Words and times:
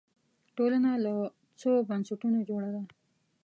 ټولنه 0.55 0.91
له 1.05 1.13
څو 1.59 1.71
بنسټونو 1.89 2.39
جوړه 2.49 2.69
ده 2.75 2.81